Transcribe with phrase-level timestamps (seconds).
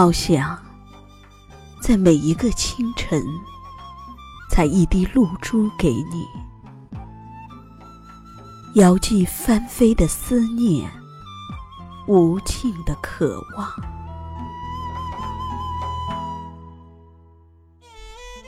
[0.00, 0.58] 好想
[1.78, 3.22] 在每一个清晨，
[4.48, 6.26] 采一滴露珠给你，
[8.80, 10.90] 遥寄翻飞的思念，
[12.08, 13.70] 无尽的渴望。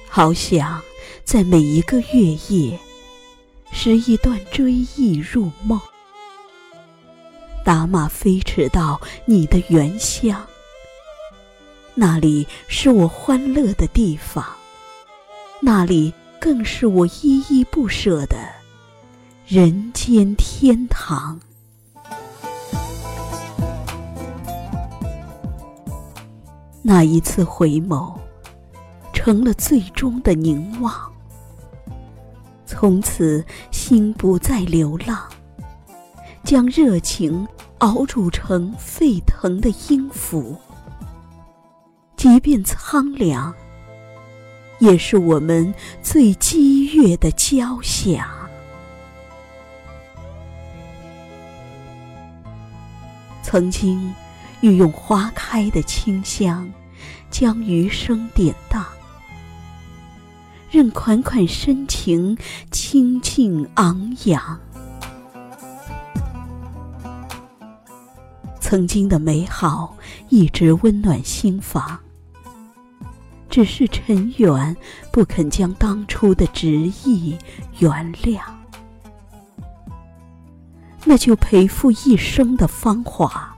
[0.08, 0.80] 好想
[1.22, 2.80] 在每一个月夜，
[3.70, 5.78] 拾一段追忆入梦，
[7.62, 10.42] 打马飞驰到你的原乡。
[11.94, 14.44] 那里是我欢乐的地方，
[15.60, 18.36] 那里更是我依依不舍的
[19.46, 21.38] 人间天堂。
[26.80, 28.14] 那一次回眸，
[29.12, 31.12] 成了最终的凝望。
[32.64, 35.28] 从此心不再流浪，
[36.42, 37.46] 将热情
[37.78, 40.56] 熬煮成沸腾的音符。
[42.22, 43.52] 即便苍凉，
[44.78, 48.24] 也是我们最激越的交响。
[53.42, 54.14] 曾经，
[54.60, 56.72] 欲用花开的清香，
[57.28, 58.86] 将余生典当，
[60.70, 62.38] 任款款深情
[62.70, 64.60] 清静昂扬。
[68.60, 69.96] 曾经的美好，
[70.28, 71.98] 一直温暖心房。
[73.52, 74.74] 只是尘缘
[75.12, 77.36] 不肯将当初的执意
[77.80, 78.40] 原谅，
[81.04, 83.54] 那就赔付一生的芳华，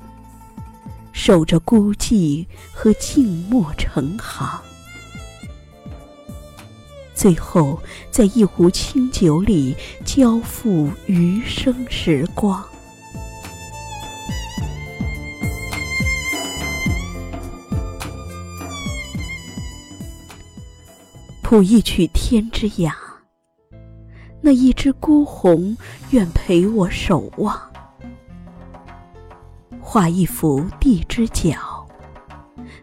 [1.12, 4.60] 守着孤寂和静默成行，
[7.15, 12.65] 最后在一壶清酒里交付余生时光。
[21.44, 22.91] 谱一曲天之涯，
[24.41, 25.77] 那一只孤鸿
[26.10, 27.55] 愿陪我守望；
[29.78, 31.87] 画一幅地之角，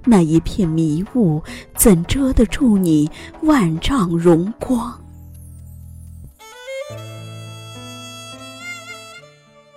[0.06, 1.42] 那一片迷雾
[1.76, 3.10] 怎遮得住你
[3.42, 4.96] 万丈荣光？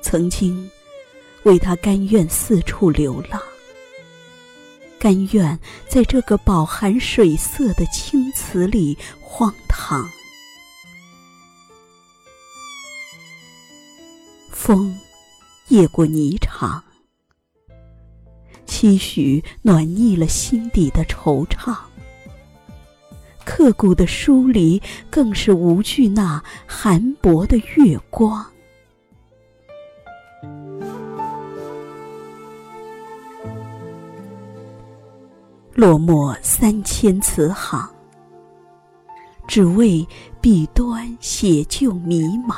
[0.02, 0.70] 曾经
[1.44, 3.40] 为他甘愿四处流浪。
[5.04, 10.08] 甘愿在这个饱含水色的青瓷里荒唐。
[14.50, 14.98] 风，
[15.68, 16.80] 夜过霓裳，
[18.64, 21.76] 期许暖腻了心底的惆怅。
[23.44, 28.53] 刻骨的疏离，更是无惧那寒薄的月光。
[35.84, 37.86] 落墨三千词行，
[39.46, 40.08] 只为
[40.40, 42.54] 笔端写就迷茫。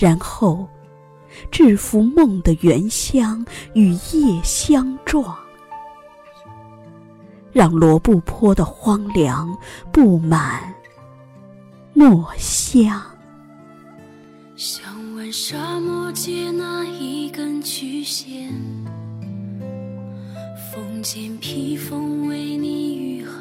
[0.00, 0.66] 然后，
[1.50, 3.44] 制服梦的原乡
[3.74, 5.36] 与夜相撞，
[7.52, 9.54] 让罗布泊的荒凉
[9.92, 10.74] 布满
[11.92, 12.98] 墨香。
[14.56, 14.82] 想
[15.14, 18.50] 问沙漠借那一根曲线。
[20.78, 23.34] 风间披风为你御寒，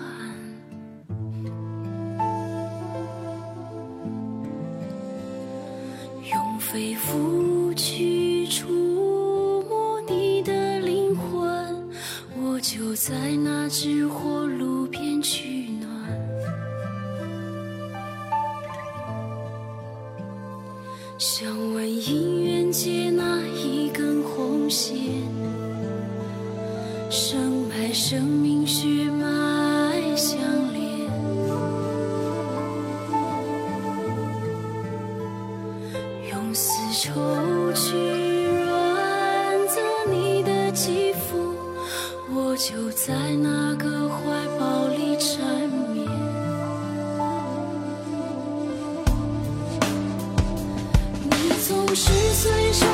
[6.31, 8.68] 用肺腑去触
[9.70, 11.88] 摸你的灵魂，
[12.42, 15.88] 我就在那纸火炉边取暖。
[21.19, 25.06] 想问姻缘借那一根红线。
[28.09, 30.39] 生命血脉相
[30.71, 30.81] 连。
[36.31, 37.12] 用丝绸
[37.74, 41.54] 去润泽你的肌肤
[42.33, 44.24] 我就在那个怀
[44.57, 46.07] 抱里缠绵。
[51.25, 52.86] 你总是随手